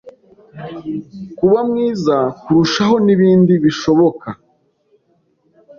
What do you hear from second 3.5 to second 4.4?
bishoboka